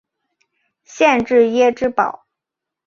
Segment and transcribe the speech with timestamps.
[0.83, 2.25] 县治耶芝堡。